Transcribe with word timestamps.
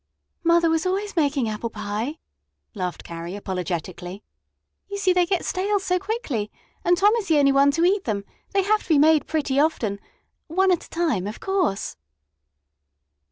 "Mother 0.43 0.67
was 0.67 0.87
always 0.87 1.15
making 1.15 1.47
apple 1.47 1.69
pie," 1.69 2.17
laughed 2.73 3.03
Carrie 3.03 3.35
apologetically. 3.35 4.23
"You 4.89 4.97
see, 4.97 5.13
they 5.13 5.27
get 5.27 5.45
stale 5.45 5.79
so 5.79 5.99
quickly, 5.99 6.49
and 6.83 6.97
Tom 6.97 7.13
is 7.17 7.27
the 7.27 7.37
only 7.37 7.51
one 7.51 7.69
to 7.69 7.85
eat 7.85 8.05
them, 8.05 8.25
they 8.49 8.63
have 8.63 8.81
to 8.81 8.89
be 8.89 8.97
made 8.97 9.27
pretty 9.27 9.59
often 9.59 9.99
one 10.47 10.71
at 10.71 10.85
a 10.85 10.89
time, 10.89 11.27
of 11.27 11.39
course." 11.39 11.97